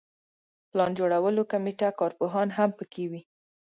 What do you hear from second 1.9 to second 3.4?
کارپوهان هم په کې وي.